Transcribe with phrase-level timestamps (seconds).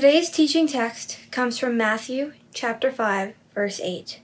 [0.00, 4.20] Today's teaching text comes from Matthew chapter 5, verse 8.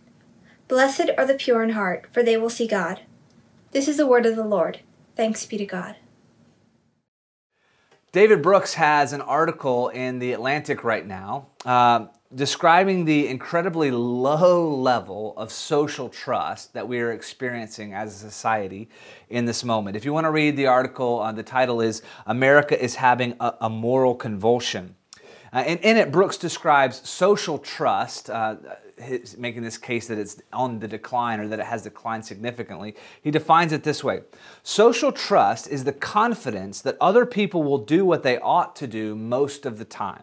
[0.68, 3.02] Blessed are the pure in heart, for they will see God.
[3.72, 4.80] This is the word of the Lord.
[5.16, 5.96] Thanks be to God.
[8.10, 14.74] David Brooks has an article in The Atlantic right now uh, describing the incredibly low
[14.74, 18.88] level of social trust that we are experiencing as a society
[19.28, 19.94] in this moment.
[19.94, 23.52] If you want to read the article, uh, the title is America is Having a,
[23.60, 24.94] a Moral Convulsion.
[25.52, 28.56] Uh, and in it, Brooks describes social trust, uh,
[28.98, 32.96] his, making this case that it's on the decline or that it has declined significantly.
[33.22, 34.22] He defines it this way
[34.62, 39.14] Social trust is the confidence that other people will do what they ought to do
[39.14, 40.22] most of the time.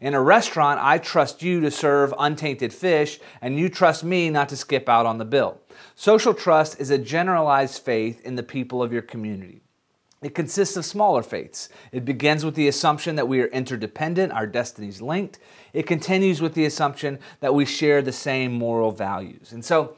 [0.00, 4.48] In a restaurant, I trust you to serve untainted fish, and you trust me not
[4.48, 5.60] to skip out on the bill.
[5.94, 9.62] Social trust is a generalized faith in the people of your community.
[10.22, 11.70] It consists of smaller faiths.
[11.92, 15.38] It begins with the assumption that we are interdependent, our destinies linked.
[15.72, 19.52] It continues with the assumption that we share the same moral values.
[19.52, 19.96] And so,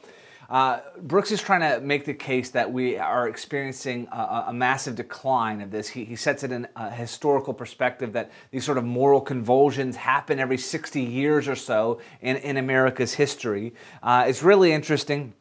[0.49, 4.95] uh, Brooks is trying to make the case that we are experiencing a, a massive
[4.95, 5.89] decline of this.
[5.89, 10.39] He, he, sets it in a historical perspective that these sort of moral convulsions happen
[10.39, 13.73] every 60 years or so in, in America's history.
[14.03, 15.33] Uh, it's really interesting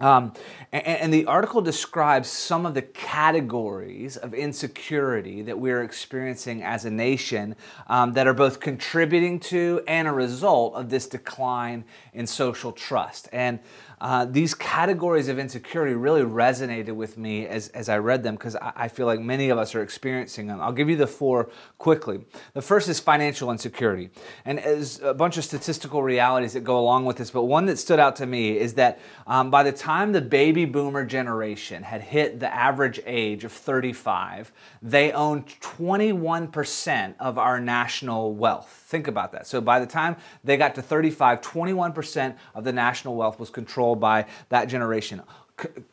[0.00, 0.32] um,
[0.72, 6.84] and, and, the article describes some of the categories of insecurity that we're experiencing as
[6.84, 7.54] a nation
[7.86, 13.28] um, that are both contributing to and a result of this decline in social trust.
[13.32, 13.60] And
[14.00, 18.56] uh, these categories of insecurity really resonated with me as, as I read them because
[18.56, 20.60] I, I, feel like many of us are experiencing them.
[20.60, 22.20] I'll give you the four quickly.
[22.52, 24.10] The first is financial insecurity.
[24.44, 27.78] And there's a bunch of statistical realities that go along with this, but one that
[27.78, 32.00] stood out to me is that um, by the time the baby boomer generation had
[32.00, 34.52] hit the average age of 35,
[34.82, 38.83] they owned 21% of our national wealth.
[38.94, 39.48] Think about that.
[39.48, 43.98] So by the time they got to 35, 21% of the national wealth was controlled
[43.98, 45.20] by that generation.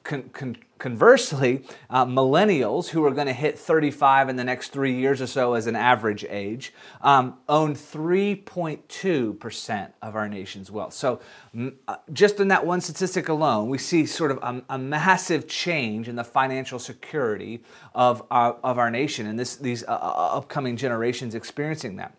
[0.03, 4.93] Con- con- conversely, uh, millennials who are going to hit 35 in the next three
[4.93, 10.93] years or so as an average age um, own 3.2% of our nation's wealth.
[10.93, 11.21] So,
[11.87, 16.07] uh, just in that one statistic alone, we see sort of a, a massive change
[16.07, 17.63] in the financial security
[17.95, 22.15] of our, of our nation and this, these uh, uh upcoming generations experiencing that.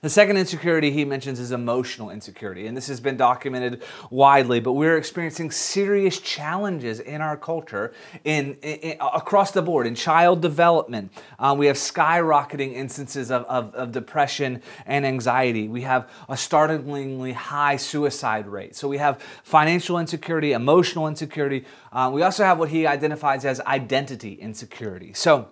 [0.00, 4.72] The second insecurity he mentions is emotional insecurity, and this has been documented widely, but
[4.72, 7.92] we're experiencing serious challenges in our culture
[8.24, 11.12] in, in across the board in child development.
[11.38, 15.68] Um, we have skyrocketing instances of, of, of, depression and anxiety.
[15.68, 18.76] We have a startlingly high suicide rate.
[18.76, 21.64] So we have financial insecurity, emotional insecurity.
[21.92, 25.12] Uh, we also have what he identifies as identity insecurity.
[25.14, 25.48] So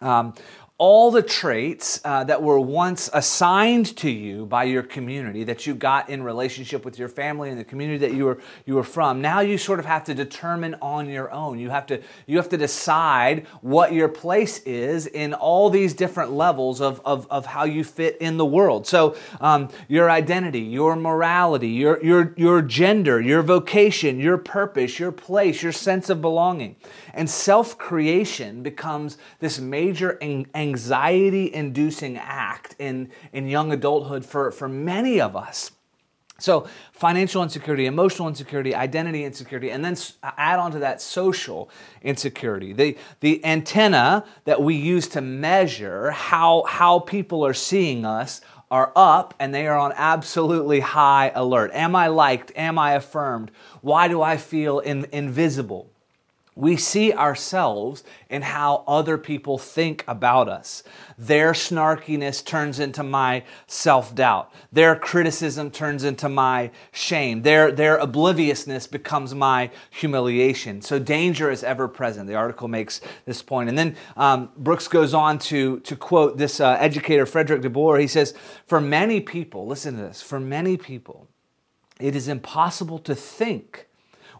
[0.00, 0.34] um,
[0.78, 5.74] all the traits uh, that were once assigned to you by your community that you
[5.74, 9.20] got in relationship with your family and the community that you were you were from.
[9.20, 11.58] Now you sort of have to determine on your own.
[11.58, 16.30] You have to you have to decide what your place is in all these different
[16.30, 18.86] levels of, of, of how you fit in the world.
[18.86, 25.10] So um, your identity your morality your, your your gender your vocation your purpose your
[25.10, 26.76] place your sense of belonging.
[27.14, 34.68] And self-creation becomes this major anxiety anxiety inducing act in, in young adulthood for, for
[34.68, 35.72] many of us.
[36.40, 41.68] So, financial insecurity, emotional insecurity, identity insecurity, and then add on to that social
[42.00, 42.72] insecurity.
[42.72, 48.40] The, the antenna that we use to measure how, how people are seeing us
[48.70, 51.72] are up and they are on absolutely high alert.
[51.74, 52.52] Am I liked?
[52.54, 53.50] Am I affirmed?
[53.80, 55.90] Why do I feel in, invisible?
[56.58, 60.82] We see ourselves in how other people think about us.
[61.16, 64.52] Their snarkiness turns into my self doubt.
[64.72, 67.42] Their criticism turns into my shame.
[67.42, 70.82] Their, their obliviousness becomes my humiliation.
[70.82, 72.26] So danger is ever present.
[72.26, 73.68] The article makes this point.
[73.68, 78.00] And then um, Brooks goes on to, to quote this uh, educator, Fredrik deBoer.
[78.00, 78.34] He says,
[78.66, 81.28] For many people, listen to this, for many people,
[82.00, 83.87] it is impossible to think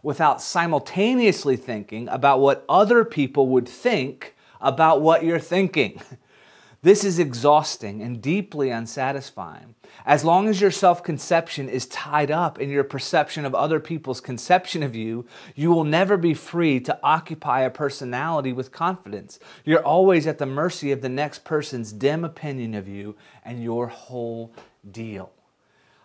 [0.03, 6.01] without simultaneously thinking about what other people would think about what you're thinking.
[6.81, 9.75] This is exhausting and deeply unsatisfying.
[10.05, 14.21] As long as your self conception is tied up in your perception of other people's
[14.21, 15.25] conception of you,
[15.55, 19.39] you will never be free to occupy a personality with confidence.
[19.65, 23.87] You're always at the mercy of the next person's dim opinion of you and your
[23.87, 24.53] whole
[24.89, 25.33] deal.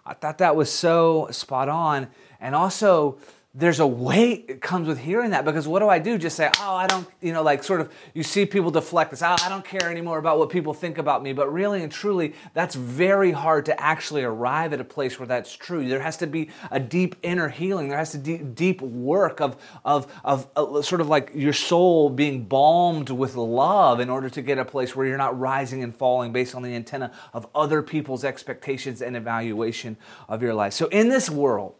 [0.04, 2.08] I thought that was so spot on.
[2.40, 3.18] And also,
[3.56, 6.18] there's a weight that comes with hearing that because what do I do?
[6.18, 9.22] Just say, oh, I don't, you know, like sort of, you see people deflect this,
[9.22, 11.32] oh, I don't care anymore about what people think about me.
[11.32, 15.54] But really and truly, that's very hard to actually arrive at a place where that's
[15.54, 15.88] true.
[15.88, 17.88] There has to be a deep inner healing.
[17.88, 22.10] There has to be deep work of, of, of uh, sort of like your soul
[22.10, 25.94] being balmed with love in order to get a place where you're not rising and
[25.94, 29.96] falling based on the antenna of other people's expectations and evaluation
[30.28, 30.72] of your life.
[30.72, 31.76] So in this world,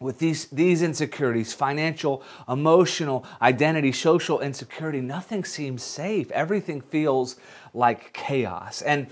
[0.00, 6.30] with these, these insecurities financial, emotional, identity, social insecurity nothing seems safe.
[6.32, 7.36] Everything feels
[7.72, 8.82] like chaos.
[8.82, 9.06] And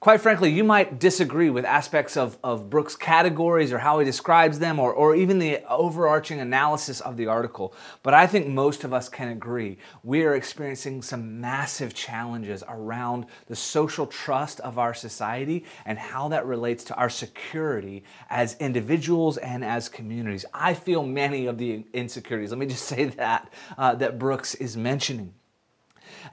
[0.00, 4.58] Quite frankly, you might disagree with aspects of, of Brooks' categories or how he describes
[4.58, 8.92] them or, or even the overarching analysis of the article, but I think most of
[8.92, 14.92] us can agree we are experiencing some massive challenges around the social trust of our
[14.92, 20.44] society and how that relates to our security as individuals and as communities.
[20.52, 24.76] I feel many of the insecurities, let me just say that, uh, that Brooks is
[24.76, 25.34] mentioning.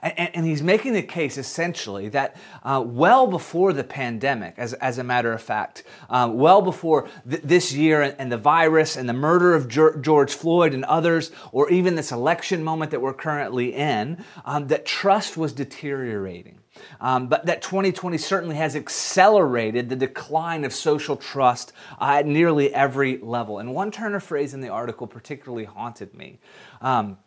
[0.02, 4.98] And, and he's making the case essentially that uh, well before the pandemic, as, as
[4.98, 9.08] a matter of fact, uh, well before th- this year and, and, the virus and
[9.08, 13.74] the murder of George Floyd and others, or even this election moment that we're currently
[13.74, 16.58] in, um, that trust was deteriorating.
[17.00, 22.74] Um, but that 2020 certainly has accelerated the decline of social trust uh, at nearly
[22.74, 23.58] every level.
[23.58, 26.38] And one turn of phrase in the article particularly haunted me.
[26.80, 27.18] Um,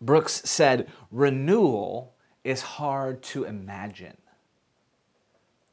[0.00, 2.11] Brooks said, renewal
[2.44, 4.16] is hard to imagine.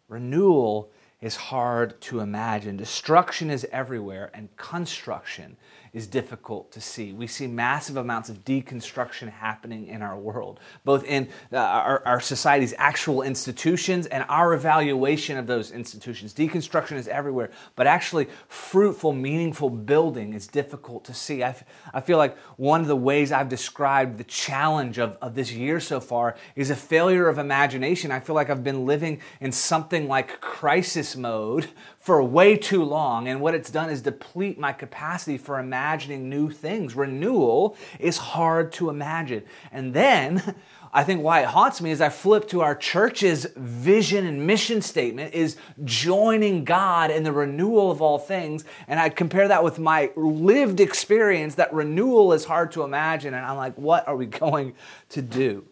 [0.07, 0.89] Renewal
[1.21, 2.77] is hard to imagine.
[2.77, 5.57] Destruction is everywhere, and construction
[5.93, 7.13] is difficult to see.
[7.13, 12.19] We see massive amounts of deconstruction happening in our world, both in uh, our, our,
[12.19, 16.33] society's actual institutions and our evaluation of those institutions.
[16.33, 21.43] Deconstruction is everywhere, but actually, fruitful, meaningful building is difficult to see.
[21.43, 21.63] I, f-
[21.93, 25.79] I feel like one of the ways I've described the challenge of, of this year
[25.79, 28.11] so far is a failure of imagination.
[28.11, 31.69] I feel like I've been living in something like crisis mode
[32.09, 36.49] for way too long, and what it's done is deplete my capacity for imagining new
[36.49, 36.95] things.
[36.95, 39.43] Renewal is hard to imagine.
[39.71, 40.55] And then,
[40.91, 44.81] I think why it haunts me is I flip to our church's vision and mission
[44.81, 48.65] statement is joining God in the renewal of all things.
[48.87, 53.35] And I compare that with my lived experience that renewal is hard to imagine.
[53.35, 54.73] And I'm like, what are we going
[55.09, 55.63] to do?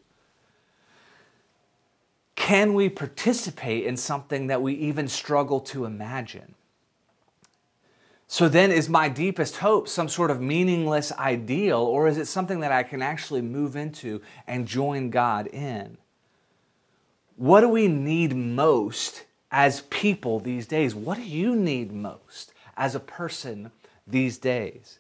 [2.38, 6.54] Can we participate in something that we even struggle to imagine?
[8.28, 12.60] So then, is my deepest hope some sort of meaningless ideal, or is it something
[12.60, 15.98] that I can actually move into and join God in?
[17.38, 20.94] What do we need most as people these days?
[20.94, 23.72] What do you need most as a person
[24.06, 25.00] these days?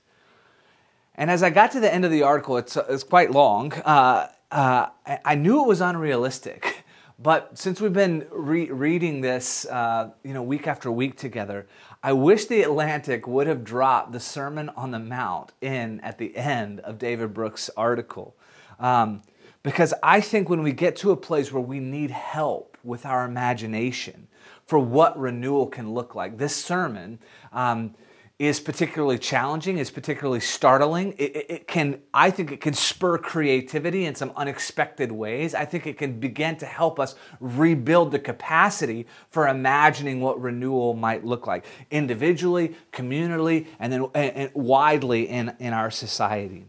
[1.13, 4.28] And as I got to the end of the article, it's, it's quite long, uh,
[4.51, 4.88] uh,
[5.25, 6.74] I knew it was unrealistic.
[7.19, 11.65] But since we've been re- reading this, uh, you know, week after week together,
[12.03, 16.35] I wish the Atlantic would have dropped the Sermon on the Mount in at the
[16.37, 18.35] end of David Brooks' article.
[18.79, 19.23] Um,
[19.63, 23.25] because I think when we get to a place where we need help with our
[23.25, 24.27] imagination
[24.67, 27.17] for what renewal can look like, this sermon
[27.51, 27.95] um,
[28.39, 31.13] is particularly challenging, is particularly startling.
[31.17, 35.56] It, it, it, can, I think it can spur creativity in some unexpected ways.
[35.56, 40.94] I think it can begin to help us rebuild the capacity for imagining what renewal
[40.94, 46.65] might look like individually, communally, and then and, and widely in, in our society.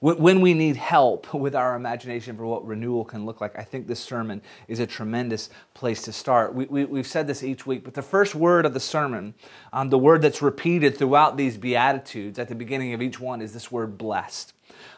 [0.00, 3.86] When we need help with our imagination for what renewal can look like, I think
[3.86, 6.54] this sermon is a tremendous place to start.
[6.54, 9.34] We, have we, said this each week, but the first word of the sermon,
[9.72, 13.52] um, the word that's repeated throughout these Beatitudes at the beginning of each one, is
[13.52, 14.52] this word blessed.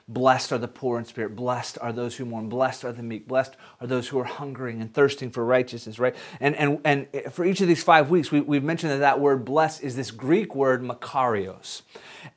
[0.09, 1.37] Blessed are the poor in spirit.
[1.37, 2.49] Blessed are those who mourn.
[2.49, 3.29] Blessed are the meek.
[3.29, 6.17] Blessed are those who are hungering and thirsting for righteousness, right?
[6.41, 9.45] And, and, and for each of these five weeks, we, we've mentioned that that word
[9.45, 11.83] blessed is this Greek word makarios.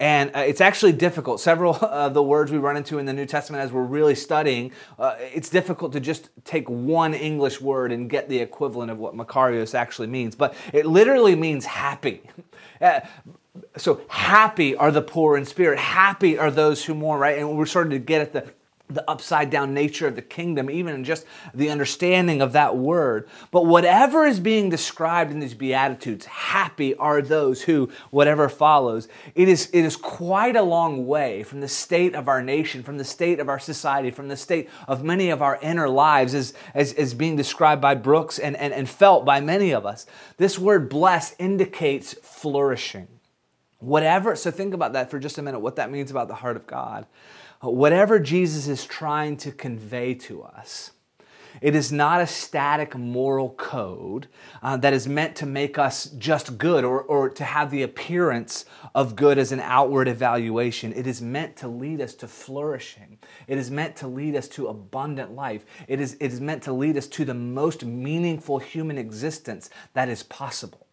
[0.01, 1.39] And uh, it's actually difficult.
[1.39, 4.73] Several of the words we run into in the New Testament as we're really studying,
[4.99, 9.15] uh, it's difficult to just take one English word and get the equivalent of what
[9.15, 10.35] Makarios actually means.
[10.35, 12.21] But it literally means happy.
[13.77, 15.79] So happy are the poor in spirit.
[15.79, 17.37] Happy are those who mourn, right?
[17.37, 18.53] And we're starting to get at the
[18.93, 23.27] the upside down nature of the kingdom, even in just the understanding of that word.
[23.49, 29.47] But whatever is being described in these Beatitudes, happy are those who, whatever follows, it
[29.47, 33.05] is, it is quite a long way from the state of our nation, from the
[33.05, 36.93] state of our society, from the state of many of our inner lives as, as,
[36.93, 40.05] as being described by Brooks and, and, and felt by many of us.
[40.37, 43.07] This word bless indicates flourishing
[43.81, 46.55] Whatever, so think about that for just a minute, what that means about the heart
[46.55, 47.07] of God.
[47.61, 50.91] Whatever Jesus is trying to convey to us,
[51.59, 54.27] it is not a static moral code
[54.61, 58.65] uh, that is meant to make us just good or, or to have the appearance
[58.95, 60.93] of good as an outward evaluation.
[60.93, 63.17] It is meant to lead us to flourishing.
[63.47, 65.65] It is meant to lead us to abundant life.
[65.87, 70.07] It is, it is meant to lead us to the most meaningful human existence that
[70.07, 70.87] is possible.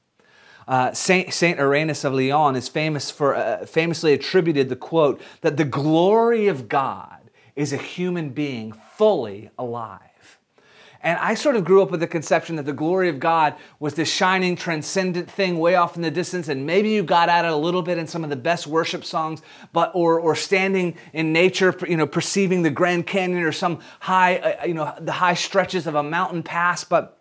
[0.68, 5.56] Uh, Saint, Saint Irenaeus of Lyon is famous for, uh, famously attributed the quote that
[5.56, 10.02] the glory of God is a human being fully alive.
[11.00, 13.94] And I sort of grew up with the conception that the glory of God was
[13.94, 17.50] this shining, transcendent thing way off in the distance, and maybe you got at it
[17.50, 19.40] a little bit in some of the best worship songs,
[19.72, 24.36] but or or standing in nature, you know, perceiving the Grand Canyon or some high,
[24.36, 27.17] uh, you know, the high stretches of a mountain pass, but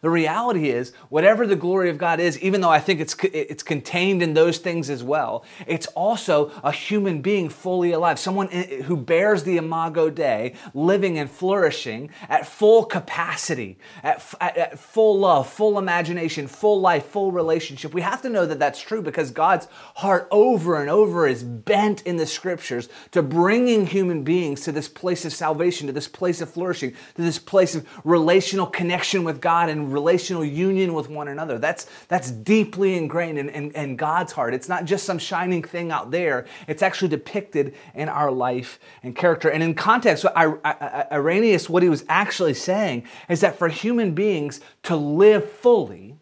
[0.00, 3.62] the reality is, whatever the glory of God is, even though I think it's, it's
[3.62, 8.66] contained in those things as well, it's also a human being fully alive, someone eh,
[8.68, 14.78] eh, who bears the imago Dei, living and flourishing at full capacity, at, at, at
[14.78, 17.94] full love, full imagination, full life, full relationship.
[17.94, 19.66] We have to know that that's true because God's
[19.96, 24.88] heart over and over is bent in the scriptures to bringing human beings to this
[24.88, 29.40] place of salvation, to this place of flourishing, to this place of relational connection with
[29.40, 31.58] God and relational union with one another.
[31.58, 34.54] That's, that's deeply ingrained in, in, in God's heart.
[34.54, 39.14] It's not just some shining thing out there, it's actually depicted in our life and
[39.14, 39.48] character.
[39.48, 44.96] And in context, Irenaeus, what he was actually saying is that for human beings to
[44.96, 46.16] live fully,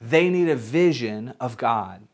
[0.00, 2.06] they need a vision of God.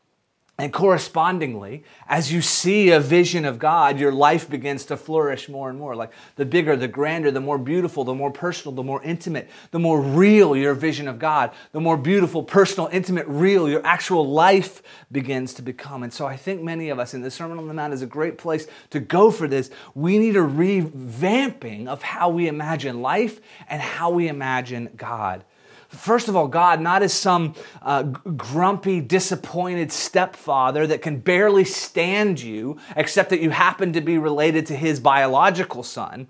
[0.59, 5.67] And correspondingly, as you see a vision of God, your life begins to flourish more
[5.67, 5.95] and more.
[5.95, 9.79] Like the bigger, the grander, the more beautiful, the more personal, the more intimate, the
[9.79, 14.83] more real your vision of God, the more beautiful, personal, intimate, real your actual life
[15.11, 16.03] begins to become.
[16.03, 18.07] And so I think many of us in the Sermon on the Mount is a
[18.07, 19.71] great place to go for this.
[19.95, 25.45] We need a revamping of how we imagine life and how we imagine God.
[25.93, 32.41] First of all, God, not as some uh, grumpy, disappointed stepfather that can barely stand
[32.41, 36.27] you, except that you happen to be related to his biological son.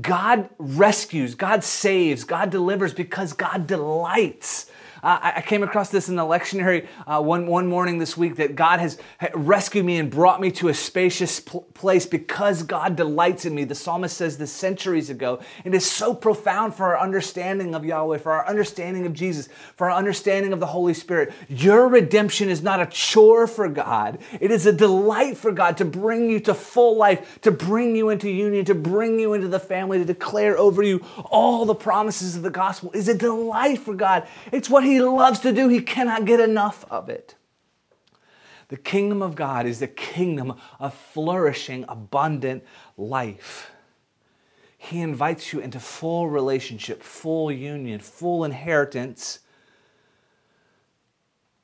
[0.00, 4.70] God rescues, God saves, God delivers because God delights
[5.02, 8.56] uh, I came across this in the lectionary uh, one, one morning this week that
[8.56, 8.98] God has
[9.34, 13.64] rescued me and brought me to a spacious pl- place because God delights in me.
[13.64, 15.40] The psalmist says this centuries ago.
[15.64, 19.48] And It is so profound for our understanding of Yahweh, for our understanding of Jesus,
[19.76, 21.32] for our understanding of the Holy Spirit.
[21.48, 25.84] Your redemption is not a chore for God, it is a delight for God to
[25.84, 29.60] bring you to full life, to bring you into union, to bring you into the
[29.60, 32.90] family, to declare over you all the promises of the gospel.
[32.92, 34.26] Is a delight for God.
[34.52, 37.34] It's what He loves to do, he cannot get enough of it.
[38.68, 42.64] The kingdom of God is the kingdom of flourishing, abundant
[42.96, 43.70] life.
[44.76, 49.40] He invites you into full relationship, full union, full inheritance,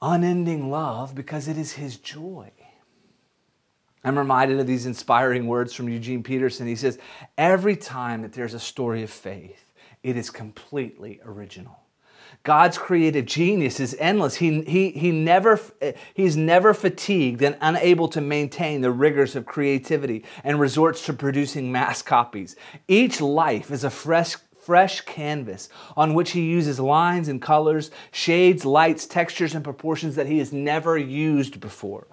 [0.00, 2.50] unending love because it is His joy.
[4.04, 6.66] I'm reminded of these inspiring words from Eugene Peterson.
[6.66, 6.98] He says,
[7.38, 9.72] Every time that there's a story of faith,
[10.02, 11.81] it is completely original.
[12.44, 14.36] God's creative genius is endless.
[14.36, 15.60] He, he, he never,
[16.14, 21.70] he's never fatigued and unable to maintain the rigors of creativity and resorts to producing
[21.70, 22.56] mass copies.
[22.88, 28.64] Each life is a fresh, fresh canvas on which he uses lines and colors, shades,
[28.64, 32.08] lights, textures, and proportions that he has never used before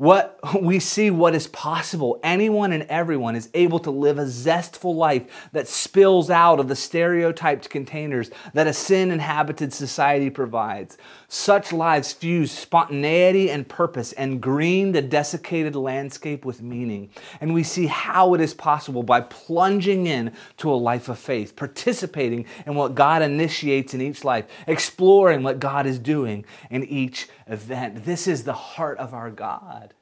[0.00, 2.18] what we see what is possible.
[2.22, 6.76] Anyone and everyone is able to live a zestful life that spills out of the
[6.76, 10.96] stereotyped containers that a sin inhabited society provides.
[11.32, 17.10] Such lives fuse spontaneity and purpose and green the desiccated landscape with meaning.
[17.40, 21.54] And we see how it is possible by plunging in to a life of faith,
[21.54, 27.28] participating in what God initiates in each life, exploring what God is doing in each
[27.46, 28.04] event.
[28.04, 29.94] This is the heart of our God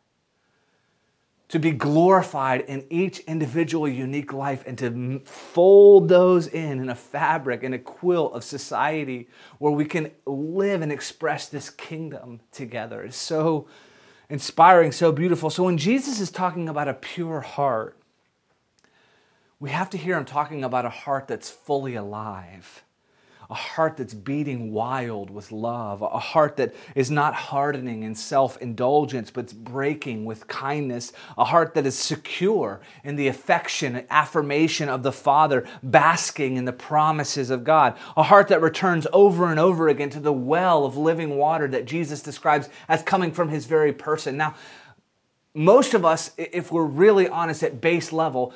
[1.48, 6.94] to be glorified in each individual unique life and to fold those in in a
[6.94, 9.28] fabric and a quilt of society
[9.58, 13.02] where we can live and express this kingdom together.
[13.02, 13.66] It's so
[14.28, 15.48] inspiring, so beautiful.
[15.48, 17.96] So when Jesus is talking about a pure heart,
[19.58, 22.84] we have to hear him talking about a heart that's fully alive
[23.50, 28.58] a heart that's beating wild with love, a heart that is not hardening in self
[28.58, 34.90] indulgence, but breaking with kindness, a heart that is secure in the affection and affirmation
[34.90, 39.58] of the Father, basking in the promises of God, a heart that returns over and
[39.58, 43.64] over again to the well of living water that Jesus describes as coming from his
[43.64, 44.36] very person.
[44.36, 44.56] Now,
[45.54, 48.52] most of us, if we're really honest at base level,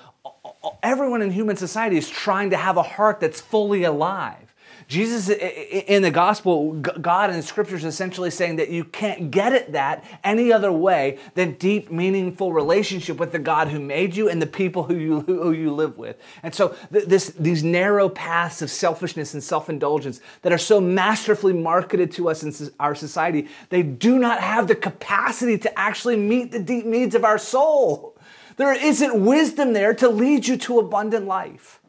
[0.82, 4.51] everyone in human society is trying to have a heart that's fully alive.
[4.92, 9.72] Jesus in the gospel, God in the scriptures essentially saying that you can't get at
[9.72, 14.42] that any other way than deep, meaningful relationship with the God who made you and
[14.42, 16.20] the people who you, who you live with.
[16.42, 22.12] And so this, these narrow paths of selfishness and self-indulgence that are so masterfully marketed
[22.12, 26.60] to us in our society, they do not have the capacity to actually meet the
[26.60, 28.14] deep needs of our soul.
[28.58, 31.80] There isn't wisdom there to lead you to abundant life.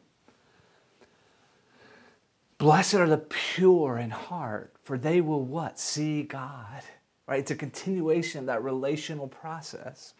[2.64, 5.78] Blessed are the pure in heart, for they will what?
[5.78, 6.80] See God.
[7.28, 7.40] Right?
[7.40, 10.14] It's a continuation of that relational process.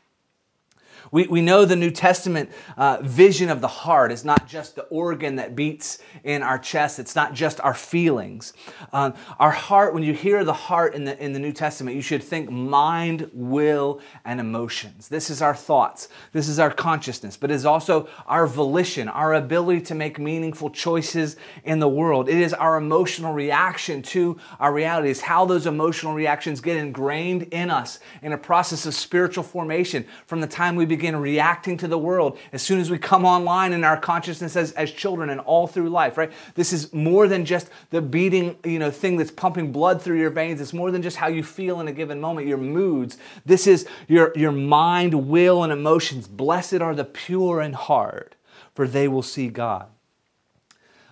[1.11, 4.85] We, we know the New Testament uh, vision of the heart is not just the
[4.85, 8.53] organ that beats in our chest, it's not just our feelings.
[8.93, 12.03] Um, our heart, when you hear the heart in the, in the New Testament, you
[12.03, 15.09] should think mind, will, and emotions.
[15.09, 19.35] This is our thoughts, this is our consciousness, but it is also our volition, our
[19.35, 22.29] ability to make meaningful choices in the world.
[22.29, 27.43] It is our emotional reaction to our reality, it's how those emotional reactions get ingrained
[27.45, 31.89] in us in a process of spiritual formation from the time we begin reacting to
[31.89, 35.41] the world as soon as we come online in our consciousness as, as children and
[35.41, 36.33] all through life, right?
[36.55, 40.31] This is more than just the beating, you know, thing that's pumping blood through your
[40.31, 40.61] veins.
[40.61, 43.19] It's more than just how you feel in a given moment, your moods.
[43.45, 46.29] This is your, your mind, will, and emotions.
[46.29, 48.35] Blessed are the pure in heart,
[48.75, 49.89] for they will see God.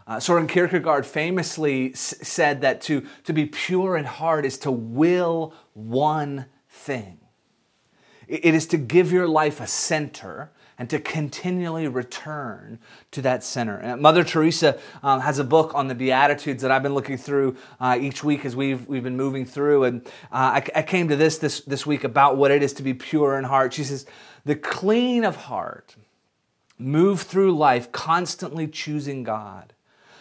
[0.06, 4.70] Uh, Soren Kierkegaard famously s- said that to, to be pure in heart is to
[4.70, 7.21] will one thing.
[8.32, 12.78] It is to give your life a center and to continually return
[13.10, 13.94] to that center.
[13.98, 17.98] Mother Teresa um, has a book on the Beatitudes that I've been looking through uh,
[18.00, 19.84] each week as we've, we've been moving through.
[19.84, 22.82] And uh, I, I, came to this, this this week about what it is to
[22.82, 23.74] be pure in heart.
[23.74, 24.06] She says,
[24.46, 25.96] The clean of heart
[26.78, 29.74] move through life constantly choosing God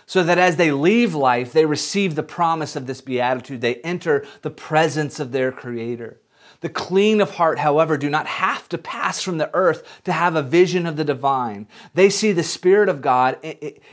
[0.06, 3.62] so that as they leave life, they receive the promise of this beatitude.
[3.62, 6.20] They enter the presence of their Creator.
[6.62, 10.36] The clean of heart, however, do not have to pass from the earth to have
[10.36, 11.68] a vision of the divine.
[11.94, 13.38] They see the Spirit of God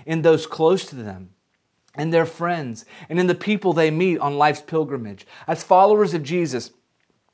[0.06, 1.30] in those close to them
[1.94, 5.26] and their friends and in the people they meet on life's pilgrimage.
[5.46, 6.70] As followers of Jesus,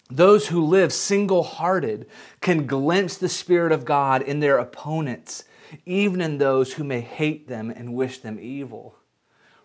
[0.08, 2.06] those who live single hearted
[2.40, 5.44] can glimpse the Spirit of God in their opponents,
[5.84, 8.94] even in those who may hate them and wish them evil.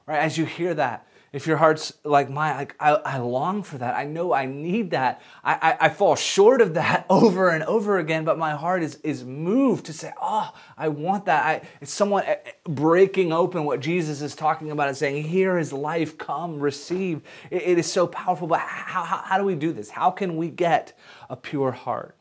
[0.07, 0.19] Right?
[0.19, 3.95] As you hear that, if your heart's like mine, like I, I long for that.
[3.95, 5.21] I know I need that.
[5.43, 8.95] I, I, I, fall short of that over and over again, but my heart is,
[9.03, 11.45] is moved to say, oh, I want that.
[11.45, 15.57] I, it's somewhat eh, eh, breaking open what Jesus is talking about and saying, here
[15.57, 17.21] is life, come, receive.
[17.51, 19.89] it, it is so powerful, but how, how, how do we do this?
[19.89, 20.97] How can we get
[21.29, 22.15] a pure heart?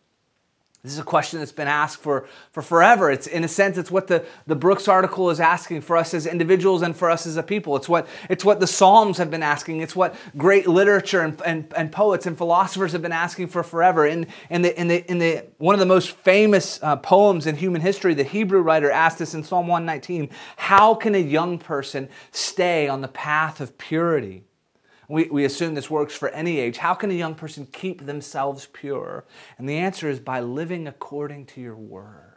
[0.85, 3.11] This is a question that's been asked for, for forever.
[3.11, 6.25] It's in a sense, it's what the, the Brooks article is asking for us as
[6.25, 7.75] individuals and for us as a people.
[7.75, 9.81] It's what, it's what the Psalms have been asking.
[9.81, 14.07] It's what great literature and, and, and poets and philosophers have been asking for forever.
[14.07, 17.57] In, in, the, in, the, in the, one of the most famous uh, poems in
[17.57, 22.09] human history, the Hebrew writer asked this in Psalm 119 How can a young person
[22.31, 24.45] stay on the path of purity?
[25.09, 26.77] We, we assume this works for any age.
[26.77, 29.25] How can a young person keep themselves pure?
[29.57, 32.28] And the answer is by living according to your word.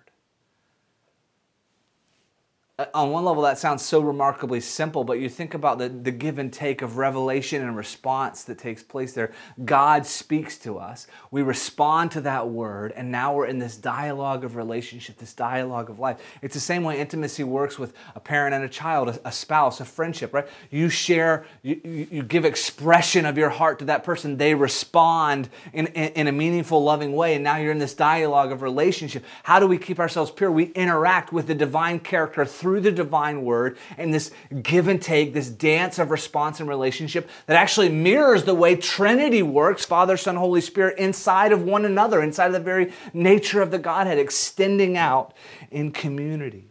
[2.82, 6.10] Uh, on one level, that sounds so remarkably simple, but you think about the, the
[6.10, 9.32] give and take of revelation and response that takes place there.
[9.64, 14.44] God speaks to us, we respond to that word, and now we're in this dialogue
[14.44, 16.20] of relationship, this dialogue of life.
[16.42, 19.80] It's the same way intimacy works with a parent and a child, a, a spouse,
[19.80, 20.48] a friendship, right?
[20.72, 25.86] You share, you, you give expression of your heart to that person, they respond in,
[25.88, 29.24] in, in a meaningful, loving way, and now you're in this dialogue of relationship.
[29.44, 30.52] How do we keep ourselves pure?
[30.52, 34.32] We interact with the divine character through through the divine word and this
[34.64, 39.44] give and take, this dance of response and relationship that actually mirrors the way Trinity
[39.44, 43.72] works Father, Son, Holy Spirit inside of one another, inside of the very nature of
[43.72, 45.34] the Godhead, extending out
[45.70, 46.70] in community.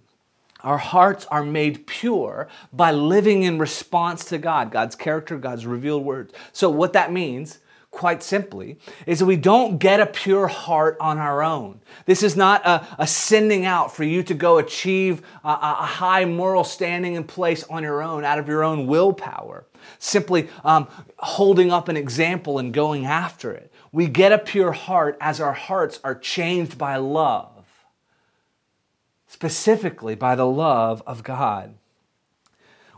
[0.63, 6.03] Our hearts are made pure by living in response to God, God's character, God's revealed
[6.03, 6.33] words.
[6.55, 7.59] So, what that means
[7.91, 11.81] quite simply, is that we don't get a pure heart on our own.
[12.07, 16.25] This is not a, a sending out for you to go achieve a, a, high
[16.25, 19.67] moral standing and place on your own out of your own willpower,
[19.99, 20.87] simply um,
[21.19, 23.73] holding up an example and going after it.
[23.93, 27.67] We get a pure heart as our hearts are changed by love,
[29.27, 31.75] specifically by the love of God.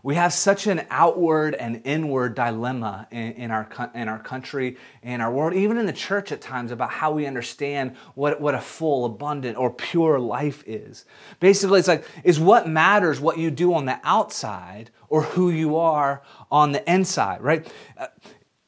[0.04, 5.20] We have such an outward and inward dilemma in, in, our, in our country, in
[5.20, 8.60] our world, even in the church at times about how we understand what, what a
[8.60, 11.04] full, abundant, or pure life is.
[11.38, 15.76] Basically, it's like, is what matters what you do on the outside or who you
[15.76, 17.70] are on the inside, right?
[17.96, 18.08] Uh,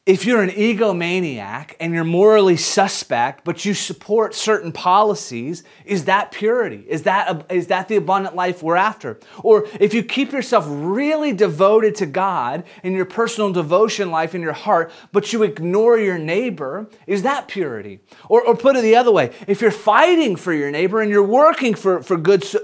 [0.07, 6.31] If you're an egomaniac and you're morally suspect, but you support certain policies, is that
[6.31, 6.85] purity?
[6.87, 9.19] Is that, is that the abundant life we're after?
[9.43, 14.43] Or if you keep yourself really devoted to God in your personal devotion life in
[14.43, 18.01] your heart, but you ignore your neighbor, is that purity?
[18.29, 21.23] Or, or put it the other way, if you're fighting for your neighbor and you're
[21.23, 22.59] working for, for good so,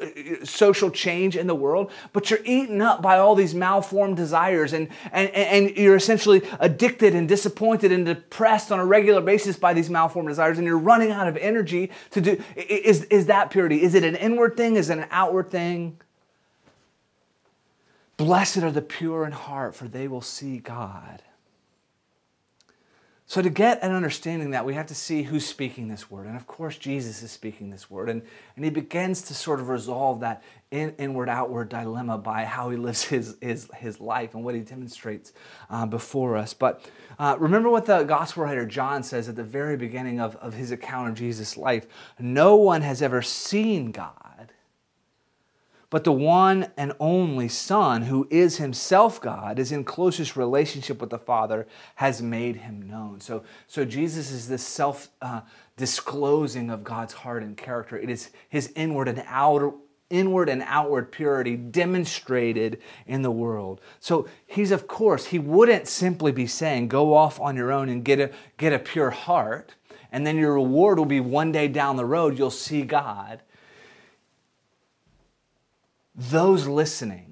[0.45, 4.89] social change in the world, but you're eaten up by all these malformed desires and,
[5.11, 9.89] and, and you're essentially addicted and disappointed and depressed on a regular basis by these
[9.89, 13.83] malformed desires and you're running out of energy to do is, is that purity?
[13.83, 14.75] Is it an inward thing?
[14.75, 16.01] Is it an outward thing?
[18.17, 21.23] Blessed are the pure in heart for they will see god
[23.31, 26.27] so, to get an understanding that, we have to see who's speaking this word.
[26.27, 28.09] And of course, Jesus is speaking this word.
[28.09, 28.23] And,
[28.57, 32.77] and he begins to sort of resolve that in, inward outward dilemma by how he
[32.77, 35.33] lives his, his, his life and what he demonstrates
[35.71, 36.55] uh, before us.
[36.55, 36.91] But
[37.21, 40.73] uh, remember what the gospel writer John says at the very beginning of, of his
[40.73, 41.87] account of Jesus' life
[42.19, 44.30] no one has ever seen God
[45.91, 51.11] but the one and only Son, who is himself God, is in closest relationship with
[51.11, 53.21] the Father, has made him known.
[53.21, 55.41] So, so Jesus is this self uh,
[55.77, 57.99] disclosing of God's heart and character.
[57.99, 59.73] It is his inward and outer.
[60.11, 63.81] Inward and outward purity demonstrated in the world.
[64.01, 68.05] So he's, of course, he wouldn't simply be saying, go off on your own and
[68.05, 69.77] get a, get a pure heart,
[70.11, 73.41] and then your reward will be one day down the road, you'll see God
[76.15, 77.31] those listening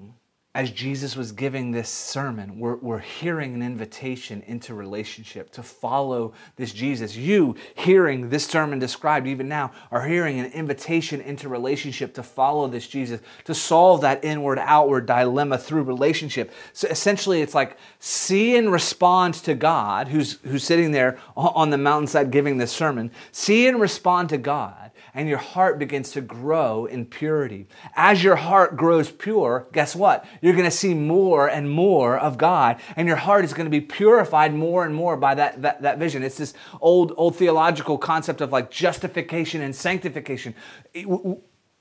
[0.55, 6.33] as Jesus was giving this sermon, were, were hearing an invitation into relationship to follow
[6.55, 7.15] this Jesus.
[7.15, 12.67] You, hearing this sermon described even now, are hearing an invitation into relationship to follow
[12.67, 16.51] this Jesus, to solve that inward outward dilemma through relationship.
[16.73, 21.77] So essentially, it's like see and respond to God, who's, who's sitting there on the
[21.77, 26.85] mountainside giving this sermon, see and respond to God and your heart begins to grow
[26.85, 27.67] in purity.
[27.95, 30.25] As your heart grows pure, guess what?
[30.41, 33.71] You're going to see more and more of God, and your heart is going to
[33.71, 36.23] be purified more and more by that, that, that vision.
[36.23, 40.55] It's this old, old theological concept of like justification and sanctification.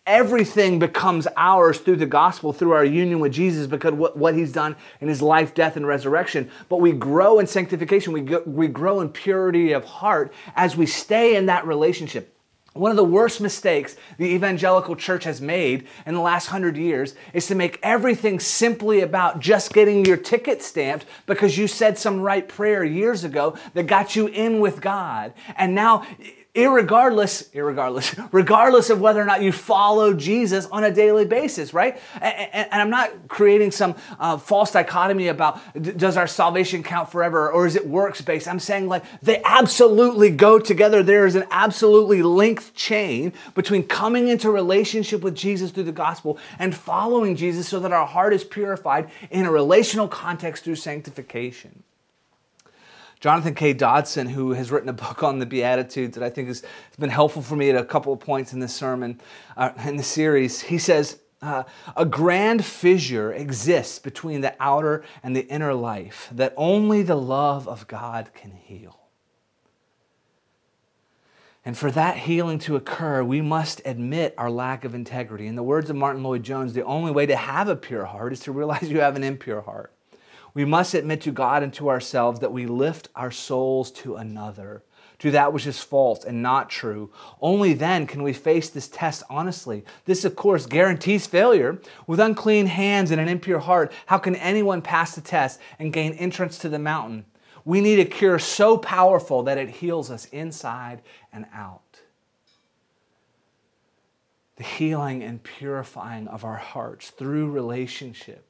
[0.09, 4.51] everything becomes ours through the gospel, through our union with Jesus, because what, what he's
[4.51, 6.51] done in his life, death, and resurrection.
[6.71, 11.37] But we grow in sanctification, we, we grow in purity of heart as we stay
[11.37, 12.35] in that relationship.
[12.79, 17.15] One of the worst mistakes the evangelical church has made in the last hundred years
[17.33, 22.21] is to make everything simply about just getting your ticket stamped because you said some
[22.21, 25.33] right prayer years ago that got you in with God.
[25.57, 26.07] And now
[26.55, 32.01] irregardless, irregardless, regardless of whether or not you follow Jesus on a daily basis, right?
[32.15, 37.13] And, and, and I'm not creating some uh, false dichotomy about does our salvation count
[37.13, 38.49] forever or is it works based?
[38.49, 41.03] I'm saying like they absolutely go together.
[41.03, 46.39] There is an absolutely linked chain between coming into relationship with Jesus through the gospel
[46.59, 51.85] and following Jesus so that our heart is purified in a relational context through sanctification.
[53.21, 53.73] Jonathan K.
[53.73, 56.63] Dodson, who has written a book on the Beatitudes that I think has
[56.99, 59.21] been helpful for me at a couple of points in this sermon,
[59.57, 61.65] uh, in the series, he says, uh,
[61.97, 67.69] a grand fissure exists between the outer and the inner life that only the love
[67.69, 69.01] of God can heal.
[71.65, 75.47] And for that healing to occur, we must admit our lack of integrity.
[75.47, 78.41] In the words of Martyn Lloyd-Jones, the only way to have a pure heart is
[78.41, 79.93] to realize you have an impure heart.
[80.59, 84.83] We must admit to God and to ourselves that we lift our souls to another,
[85.21, 87.13] to that which is false and not true.
[87.41, 89.85] Only then can we face this test honestly.
[90.05, 91.81] This, of course, guarantees failure.
[92.09, 96.15] With unclean hands and an impure heart, how can anyone pass the test and gain
[96.15, 97.25] entrance to the mountain?
[97.65, 102.01] We need a cure so powerful that it heals us inside and out.
[104.57, 108.48] The healing and purifying of our hearts through relationship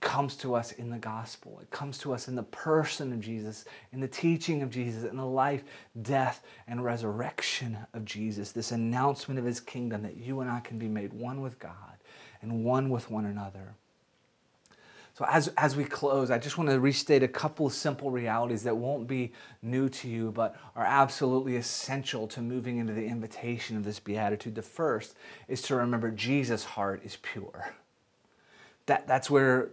[0.00, 1.58] comes to us in the gospel.
[1.60, 5.16] It comes to us in the person of Jesus, in the teaching of Jesus, in
[5.16, 5.62] the life,
[6.02, 8.52] death, and resurrection of Jesus.
[8.52, 11.74] This announcement of his kingdom that you and I can be made one with God
[12.40, 13.74] and one with one another.
[15.14, 18.62] So, as, as we close, I just want to restate a couple of simple realities
[18.62, 23.76] that won't be new to you, but are absolutely essential to moving into the invitation
[23.76, 24.54] of this beatitude.
[24.54, 25.14] The first
[25.46, 27.74] is to remember Jesus' heart is pure.
[28.86, 29.68] That, that's, where,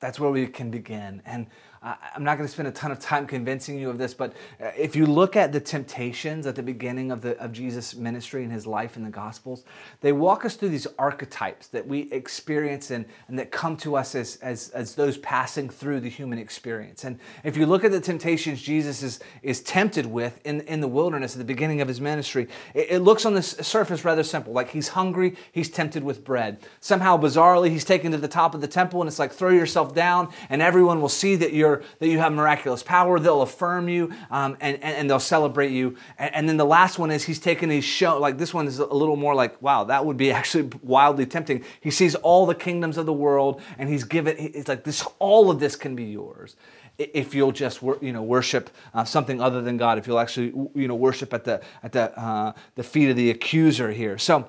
[0.00, 1.22] that's where we can begin.
[1.24, 1.46] And
[1.86, 4.72] I'm not going to spend a ton of time convincing you of this, but uh,
[4.76, 8.50] if you look at the temptations at the beginning of, the, of Jesus' ministry and
[8.50, 9.62] his life in the Gospels,
[10.00, 14.16] they walk us through these archetypes that we experience and, and that come to us
[14.16, 17.04] as, as, as those passing through the human experience.
[17.04, 20.88] And if you look at the temptations Jesus is, is tempted with in, in the
[20.88, 24.52] wilderness at the beginning of his ministry, it, it looks on the surface rather simple.
[24.52, 26.58] Like he's hungry, he's tempted with bread.
[26.80, 29.94] Somehow, bizarrely, he's taken to the top of the temple, and it's like throw yourself
[29.94, 33.18] down, and everyone will see that you're that you have miraculous power.
[33.18, 35.96] They'll affirm you um, and, and, and, they'll celebrate you.
[36.18, 38.78] And, and, then the last one is he's taken his show, like this one is
[38.78, 41.64] a little more like, wow, that would be actually wildly tempting.
[41.80, 45.50] He sees all the kingdoms of the world and he's given, it's like this, all
[45.50, 46.56] of this can be yours
[46.98, 50.88] if you'll just you know worship uh, something other than God, if you'll actually you
[50.88, 54.18] know worship at the at the uh, the feet of the accuser here.
[54.18, 54.48] So,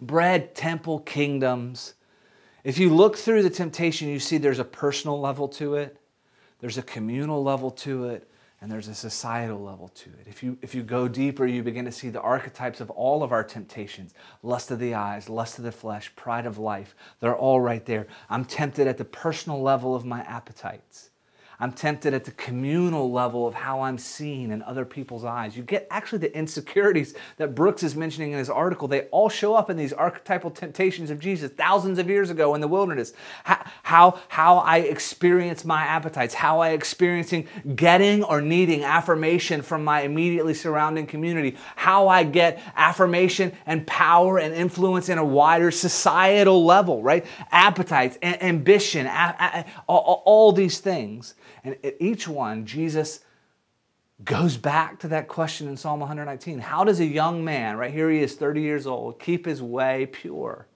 [0.00, 1.94] bread, temple, kingdoms.
[2.64, 5.98] If you look through the temptation, you see there's a personal level to it.
[6.60, 10.26] There's a communal level to it, and there's a societal level to it.
[10.26, 13.32] If you, if you go deeper, you begin to see the archetypes of all of
[13.32, 16.94] our temptations lust of the eyes, lust of the flesh, pride of life.
[17.20, 18.06] They're all right there.
[18.30, 21.10] I'm tempted at the personal level of my appetites.
[21.64, 25.56] I'm tempted at the communal level of how I'm seen in other people's eyes.
[25.56, 28.86] You get actually the insecurities that Brooks is mentioning in his article.
[28.86, 32.60] They all show up in these archetypal temptations of Jesus thousands of years ago in
[32.60, 33.14] the wilderness.
[33.44, 39.84] How, how, how I experience my appetites, how I experiencing getting or needing affirmation from
[39.84, 45.70] my immediately surrounding community, how I get affirmation and power and influence in a wider
[45.70, 47.24] societal level, right?
[47.50, 51.36] Appetites, a- ambition, a- a- all, all these things.
[51.62, 53.20] And at each one, Jesus
[54.24, 56.58] goes back to that question in Psalm 119.
[56.58, 60.06] How does a young man, right here he is 30 years old, keep his way
[60.06, 60.66] pure?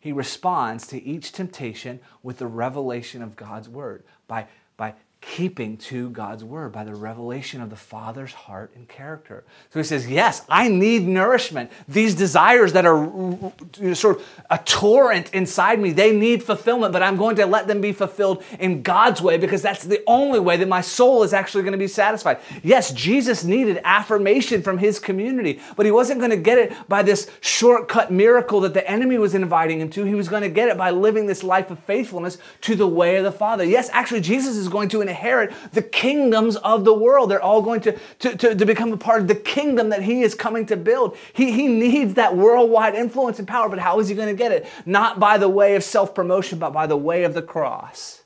[0.00, 6.10] He responds to each temptation with the revelation of God's word by, by keeping to
[6.10, 9.44] God's word by the revelation of the Father's heart and character.
[9.70, 11.72] So he says, Yes, I need nourishment.
[11.88, 13.52] These desires that are
[13.94, 17.80] sort of a torrent inside me, they need fulfillment, but I'm going to let them
[17.80, 21.62] be fulfilled in God's way because that's the only way that my soul is actually
[21.62, 22.38] going to be satisfied.
[22.62, 27.02] Yes, Jesus needed affirmation from his community, but he wasn't going to get it by
[27.02, 30.04] this shortcut miracle that the enemy was inviting him to.
[30.04, 33.16] He was going to get it by living this life of faithfulness to the way
[33.16, 33.64] of the Father.
[33.64, 37.30] Yes, actually, Jesus is going to inherit the kingdoms of the world.
[37.30, 40.22] They're all going to, to, to, to, become a part of the kingdom that he
[40.22, 41.16] is coming to build.
[41.32, 44.52] He, he needs that worldwide influence and power, but how is he going to get
[44.52, 44.66] it?
[44.86, 48.22] Not by the way of self promotion, but by the way of the cross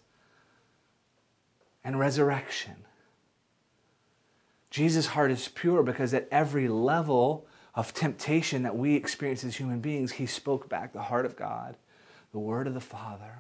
[1.85, 2.77] and resurrection.
[4.71, 9.81] Jesus' heart is pure because at every level of temptation that we experience as human
[9.81, 11.77] beings, he spoke back the heart of God,
[12.33, 13.39] the word of the Father.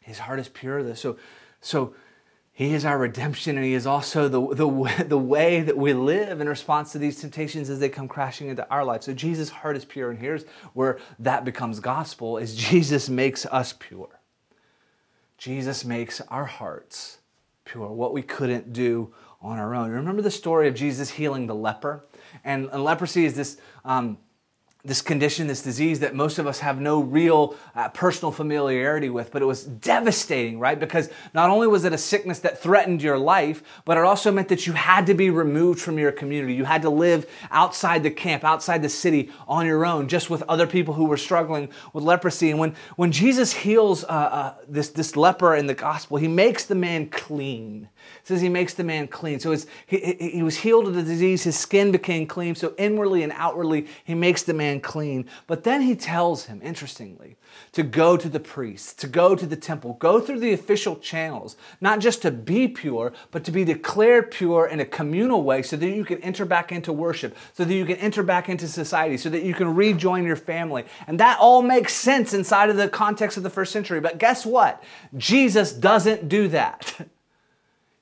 [0.00, 0.94] His heart is pure.
[0.94, 1.16] So,
[1.60, 1.94] so
[2.54, 6.40] he is our redemption, and He is also the, the, the way that we live
[6.40, 9.02] in response to these temptations as they come crashing into our life.
[9.02, 13.74] So Jesus' heart is pure, and here's where that becomes gospel: is Jesus makes us
[13.78, 14.20] pure.
[15.38, 17.18] Jesus makes our hearts
[17.64, 19.90] pure, what we couldn't do on our own.
[19.90, 22.04] Remember the story of Jesus healing the leper?
[22.44, 23.56] And, and leprosy is this.
[23.84, 24.18] Um,
[24.84, 29.30] this condition, this disease that most of us have no real uh, personal familiarity with,
[29.30, 30.80] but it was devastating, right?
[30.80, 34.48] Because not only was it a sickness that threatened your life, but it also meant
[34.48, 36.54] that you had to be removed from your community.
[36.54, 40.42] You had to live outside the camp, outside the city on your own, just with
[40.48, 42.50] other people who were struggling with leprosy.
[42.50, 46.64] And when, when Jesus heals uh, uh, this, this leper in the gospel, he makes
[46.64, 47.88] the man clean.
[48.20, 49.38] It says he makes the man clean.
[49.38, 52.56] So he, he was healed of the disease, his skin became clean.
[52.56, 55.26] So inwardly and outwardly, he makes the man man clean.
[55.46, 57.36] But then he tells him, interestingly,
[57.72, 61.56] to go to the priest, to go to the temple, go through the official channels,
[61.80, 65.76] not just to be pure, but to be declared pure in a communal way so
[65.76, 69.16] that you can enter back into worship, so that you can enter back into society,
[69.16, 70.84] so that you can rejoin your family.
[71.06, 74.00] And that all makes sense inside of the context of the first century.
[74.00, 74.82] But guess what?
[75.16, 77.08] Jesus doesn't do that.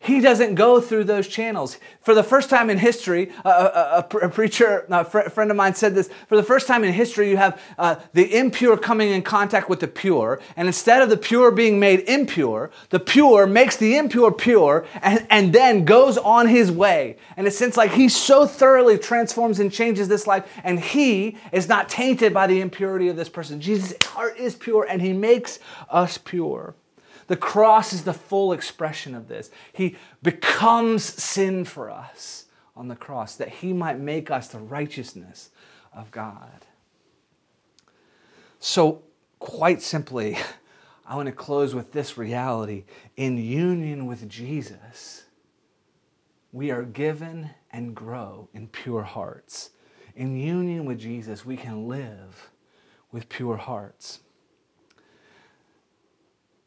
[0.03, 1.77] He doesn't go through those channels.
[2.01, 5.05] For the first time in history, uh, uh, uh, a, a, a, a preacher, a
[5.05, 8.35] friend of mine said this for the first time in history, you have uh, the
[8.35, 10.41] impure coming in contact with the pure.
[10.57, 15.27] And instead of the pure being made impure, the pure makes the impure pure and,
[15.29, 17.19] and then goes on his way.
[17.37, 21.69] And it's since like he so thoroughly transforms and changes this life, and he is
[21.69, 23.61] not tainted by the impurity of this person.
[23.61, 25.59] Jesus' heart is pure and he makes
[25.91, 26.75] us pure.
[27.31, 29.53] The cross is the full expression of this.
[29.73, 35.51] He becomes sin for us on the cross that he might make us the righteousness
[35.93, 36.67] of God.
[38.59, 39.03] So,
[39.39, 40.39] quite simply,
[41.07, 42.83] I want to close with this reality.
[43.17, 45.27] In union with Jesus,
[46.51, 49.71] we are given and grow in pure hearts.
[50.17, 52.51] In union with Jesus, we can live
[53.13, 54.19] with pure hearts.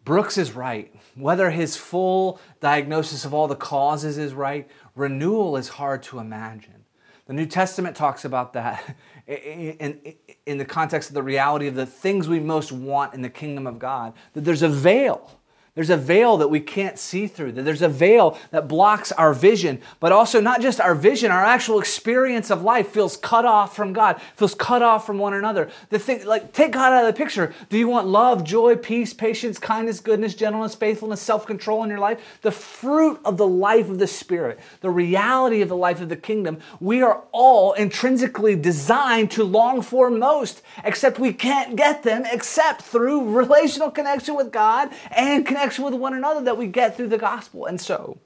[0.05, 0.93] Brooks is right.
[1.15, 6.83] Whether his full diagnosis of all the causes is right, renewal is hard to imagine.
[7.25, 9.37] The New Testament talks about that in,
[9.79, 13.29] in, in, the context of the reality of the things we most want in the
[13.29, 15.39] kingdom of God, that there's a veil
[15.75, 17.53] there's a veil that we can't see through.
[17.53, 21.79] There's a veil that blocks our vision, but also not just our vision, our actual
[21.79, 25.71] experience of life feels cut off from God, feels cut off from one another.
[25.89, 27.55] The thing, like, take God out of the picture.
[27.69, 31.97] Do you want love, joy, peace, patience, kindness, goodness, gentleness, faithfulness, self control in your
[31.97, 32.21] life?
[32.43, 36.15] The fruit of the life of the Spirit, the reality of the life of the
[36.15, 42.25] kingdom, we are all intrinsically designed to long for most, except we can't get them
[42.31, 46.97] except through relational connection with God and connection connection with one another that we get
[46.97, 47.65] through the gospel.
[47.65, 48.19] And so,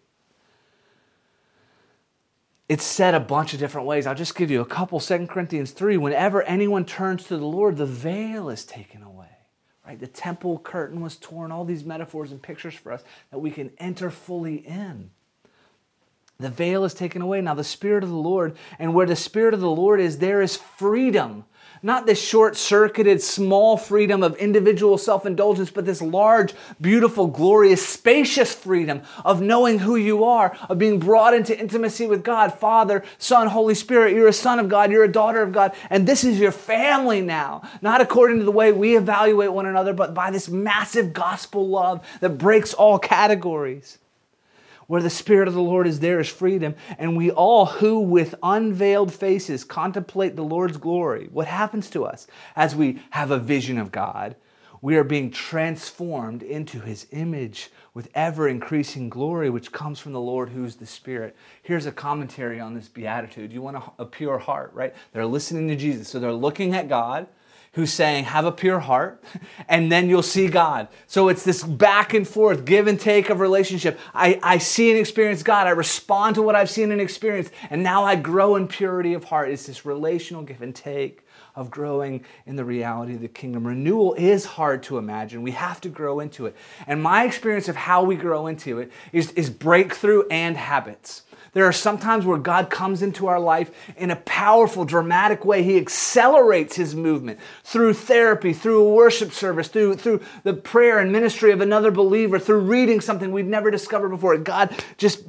[2.68, 4.08] it's said a bunch of different ways.
[4.08, 5.00] I'll just give you a couple.
[5.00, 9.28] 2 Corinthians 3 whenever anyone turns to the Lord, the veil is taken away.
[9.86, 10.00] Right?
[10.00, 13.72] The temple curtain was torn, all these metaphors and pictures for us that we can
[13.78, 15.12] enter fully in.
[16.40, 17.40] The veil is taken away.
[17.42, 20.42] Now, the Spirit of the Lord, and where the Spirit of the Lord is, there
[20.42, 21.46] is freedom.
[21.84, 27.86] Not this short circuited, small freedom of individual self indulgence, but this large, beautiful, glorious,
[27.88, 33.04] spacious freedom of knowing who you are, of being brought into intimacy with God, Father,
[33.18, 34.14] Son, Holy Spirit.
[34.14, 37.22] You're a son of God, you're a daughter of God, and this is your family
[37.22, 37.62] now.
[37.82, 42.06] Not according to the way we evaluate one another, but by this massive gospel love
[42.22, 44.00] that breaks all categories.
[44.88, 46.76] Where the Spirit of the Lord is, there is freedom.
[46.98, 52.26] And we all who with unveiled faces contemplate the Lord's glory, what happens to us
[52.56, 54.36] as we have a vision of God?
[54.82, 60.22] We are being transformed into his image with ever increasing glory, which comes from the
[60.22, 61.36] Lord who's the Spirit.
[61.64, 63.52] Here's a commentary on this beatitude.
[63.52, 64.94] You want a, a pure heart, right?
[65.14, 66.08] They're listening to Jesus.
[66.08, 67.28] So they're looking at God
[67.78, 69.24] who's saying, Have a pure heart,
[69.70, 70.88] and then you'll see God.
[71.06, 74.00] So it's this back and forth, give and take of relationship.
[74.16, 75.68] I, I see and experience God.
[75.68, 79.26] I respond to what I've seen and experienced, and now I grow in purity of
[79.26, 79.52] heart.
[79.52, 81.24] It's this relational give and take
[81.58, 83.68] of growing in the reality of the kingdom.
[83.68, 85.42] Renewal is hard to imagine.
[85.42, 86.56] We have to grow into it.
[86.86, 91.24] And my experience of how we grow into it is, is breakthrough and habits.
[91.54, 95.64] There are some times where God comes into our life in a powerful, dramatic way.
[95.64, 101.12] He accelerates his movement through therapy, through a worship service, through, through the prayer and
[101.12, 104.38] ministry of another believer, through reading something we've never discovered before.
[104.38, 105.24] God just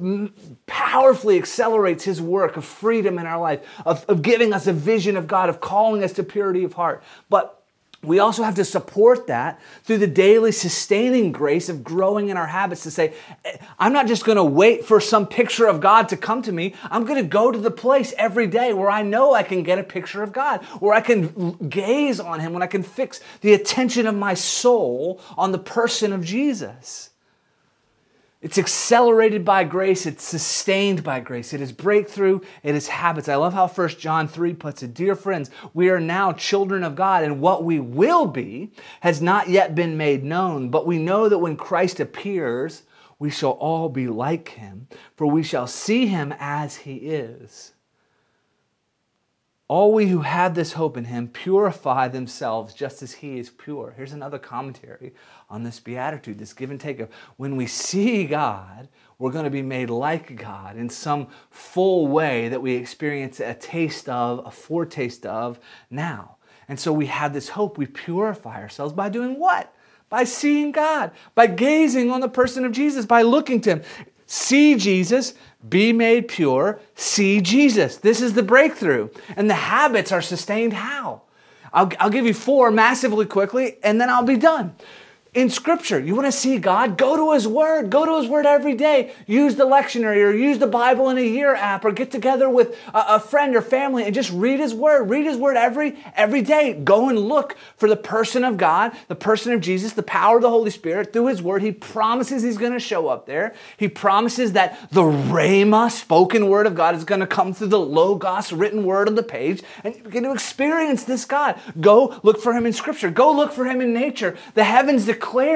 [0.67, 5.17] powerfully accelerates his work of freedom in our life, of, of giving us a vision
[5.17, 7.03] of God, of calling us to purity of heart.
[7.29, 7.55] But
[8.01, 12.47] we also have to support that through the daily sustaining grace of growing in our
[12.47, 13.13] habits to say,
[13.77, 16.75] I'm not just going to wait for some picture of God to come to me.
[16.89, 19.79] I'm going to go to the place every day where I know I can get
[19.79, 23.53] a picture of God, where I can gaze on Him, when I can fix the
[23.53, 27.09] attention of my soul on the person of Jesus.
[28.41, 31.51] It's accelerated by grace, it's sustained by grace.
[31.51, 33.27] It is breakthrough, it is habits.
[33.27, 34.93] I love how 1 John 3 puts it.
[34.93, 38.71] Dear friends, we are now children of God, and what we will be
[39.01, 42.83] has not yet been made known, but we know that when Christ appears,
[43.19, 47.73] we shall all be like him, for we shall see him as he is.
[49.69, 53.93] All we who have this hope in him purify themselves just as he is pure.
[53.95, 55.13] Here's another commentary
[55.47, 58.87] on this beatitude, this give and take of when we see God,
[59.19, 63.53] we're going to be made like God in some full way that we experience a
[63.53, 65.59] taste of, a foretaste of
[65.91, 66.37] now.
[66.67, 67.77] And so we have this hope.
[67.77, 69.71] We purify ourselves by doing what?
[70.09, 73.81] By seeing God, by gazing on the person of Jesus, by looking to him.
[74.31, 75.33] See Jesus,
[75.67, 77.97] be made pure, see Jesus.
[77.97, 79.09] This is the breakthrough.
[79.35, 81.23] And the habits are sustained how?
[81.73, 84.75] I'll, I'll give you four massively quickly, and then I'll be done.
[85.33, 85.99] In Scripture.
[85.99, 86.97] You want to see God?
[86.97, 87.91] Go to His Word.
[87.91, 89.13] Go to His Word every day.
[89.27, 92.75] Use the lectionary or use the Bible in a year app or get together with
[92.93, 95.07] a, a, friend or family and just read His Word.
[95.07, 96.73] Read His Word every, every day.
[96.73, 100.41] Go and look for the person of God, the person of Jesus, the power of
[100.41, 101.61] the Holy Spirit through His Word.
[101.61, 103.53] He promises He's going to show up there.
[103.77, 107.79] He promises that the Rhema, spoken Word of God, is going to come through the
[107.79, 111.59] Logos, written Word on the page, and you're going to experience this God.
[111.79, 113.11] Go look for Him in Scripture.
[113.11, 114.35] Go look for Him in nature.
[114.55, 115.05] The heavens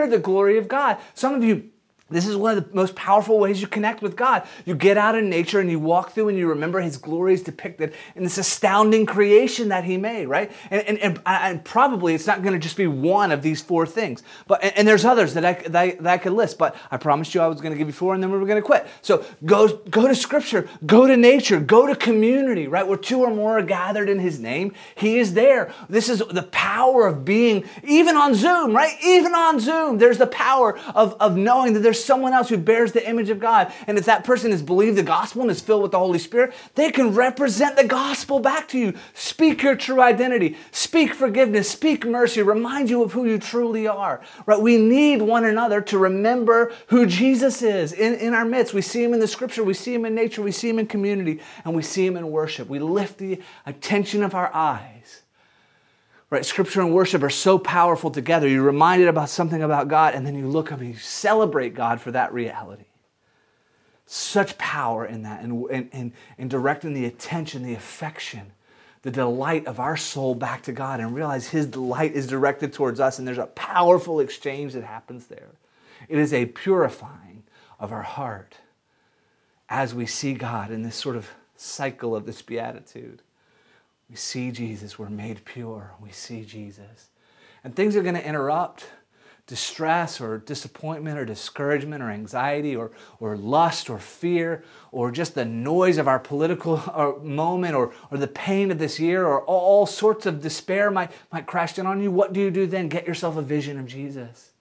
[0.08, 0.98] the glory of God.
[1.14, 1.70] Some of you
[2.14, 4.48] this is one of the most powerful ways you connect with God.
[4.66, 7.44] You get out in nature and you walk through and you remember His glory is
[7.44, 10.52] depicted in this astounding creation that He made, right?
[10.70, 13.86] And, and, and, and probably it's not going to just be one of these four
[13.86, 14.24] things.
[14.48, 17.34] But and, and there's others that I, that that I could list, but I promised
[17.34, 18.88] you I was going to give you four and then we were going to quit.
[19.02, 22.88] So go, go to Scripture, go to nature, go to community, right?
[22.88, 25.74] Where two or more are gathered in His name, He is there.
[25.90, 28.96] This is the power of being, even on Zoom, right?
[29.04, 32.92] Even on Zoom, there's the power of, of knowing that there's someone else who bears
[32.92, 33.72] the image of God.
[33.88, 36.54] And if that person has believed the gospel and is filled with the Holy Spirit,
[36.76, 38.94] they can represent the gospel back to you.
[39.14, 44.22] Speak your true identity, speak forgiveness, speak mercy, remind you of who you truly are.
[44.46, 44.60] Right?
[44.60, 48.74] We need one another to remember who Jesus is in, in our midst.
[48.74, 50.88] We see him in the scripture, we see him in nature, we see him in
[50.88, 52.68] community, and we see him in worship.
[52.68, 54.93] We lift the attention of our eyes
[56.34, 56.44] Right?
[56.44, 58.48] Scripture and worship are so powerful together.
[58.48, 62.02] You're reminded about something about God, and then you look up and you celebrate God
[62.02, 62.86] for that reality.
[64.08, 68.52] Such power in that, and in, in, in directing the attention, the affection,
[69.04, 73.00] the delight of our soul back to God, and realize His delight is directed towards
[73.00, 75.50] us, and there's a powerful exchange that happens there.
[76.10, 77.44] It is a purifying
[77.80, 78.58] of our heart
[79.70, 83.22] as we see God in this sort of cycle of this beatitude.
[84.10, 85.00] We see Jesus.
[85.00, 85.94] We're made pure.
[86.00, 87.10] We see Jesus.
[87.64, 88.86] And things are going to interrupt
[89.46, 95.44] distress or disappointment or discouragement or anxiety or, or lust or fear or just the
[95.44, 99.86] noise of our political uh, moment or, or the pain of this year or all
[99.86, 102.10] sorts of despair might, might crash down on you.
[102.10, 102.88] What do you do then?
[102.88, 104.52] Get yourself a vision of Jesus.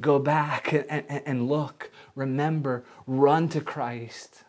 [0.00, 4.44] Go back and, and, and look, remember, run to Christ.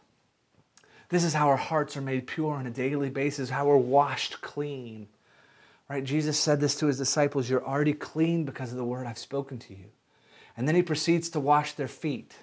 [1.11, 4.39] This is how our hearts are made pure on a daily basis, how we're washed
[4.39, 5.09] clean.
[5.89, 6.05] Right?
[6.05, 9.59] Jesus said this to his disciples You're already clean because of the word I've spoken
[9.59, 9.91] to you.
[10.55, 12.33] And then he proceeds to wash their feet.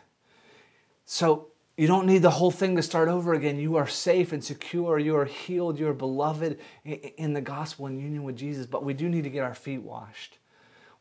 [1.07, 1.49] So
[1.79, 3.59] you don't need the whole thing to start over again.
[3.59, 4.99] You are safe and secure.
[4.99, 5.79] You are healed.
[5.79, 8.67] You are beloved in the gospel and union with Jesus.
[8.67, 10.37] But we do need to get our feet washed.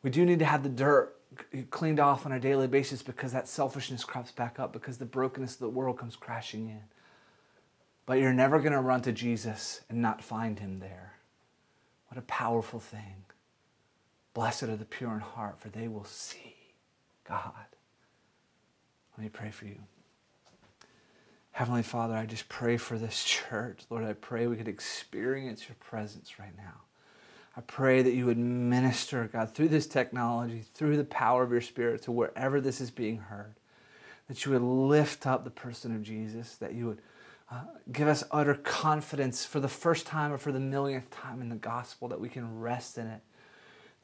[0.02, 1.16] We do need to have the dirt
[1.68, 5.54] cleaned off on a daily basis because that selfishness crops back up, because the brokenness
[5.54, 6.80] of the world comes crashing in.
[8.08, 11.12] But you're never going to run to Jesus and not find him there.
[12.08, 13.26] What a powerful thing.
[14.32, 16.54] Blessed are the pure in heart, for they will see
[17.28, 17.52] God.
[19.14, 19.76] Let me pray for you.
[21.50, 23.80] Heavenly Father, I just pray for this church.
[23.90, 26.80] Lord, I pray we could experience your presence right now.
[27.58, 31.60] I pray that you would minister, God, through this technology, through the power of your
[31.60, 33.56] Spirit to wherever this is being heard.
[34.28, 37.02] That you would lift up the person of Jesus, that you would
[37.50, 37.60] uh,
[37.92, 41.56] give us utter confidence for the first time or for the millionth time in the
[41.56, 43.20] gospel that we can rest in it.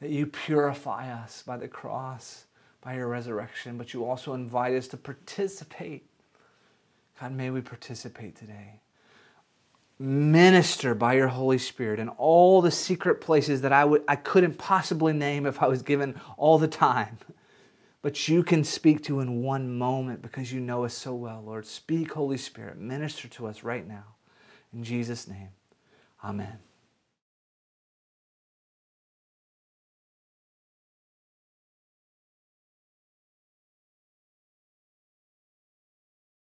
[0.01, 2.45] That you purify us by the cross,
[2.81, 6.05] by your resurrection, but you also invite us to participate.
[7.19, 8.79] God, may we participate today.
[9.97, 14.57] Minister by your Holy Spirit in all the secret places that I, would, I couldn't
[14.57, 17.17] possibly name if I was given all the time
[18.05, 21.65] but you can speak to in one moment because you know us so well, Lord.
[21.65, 22.77] Speak, Holy Spirit.
[22.77, 24.03] Minister to us right now.
[24.71, 25.49] In Jesus' name,
[26.23, 26.59] amen.